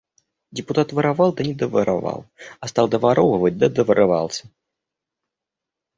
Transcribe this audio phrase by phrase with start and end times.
[0.49, 2.25] Депутат воровал, да не доворовал,
[2.59, 4.49] а стал доворовывать, да доворовался.